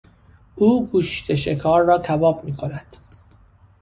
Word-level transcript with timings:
او 0.55 0.87
گوشت 0.89 1.33
شکار 1.33 1.81
را 1.83 1.99
کباب 1.99 2.43
میکند. 2.43 2.97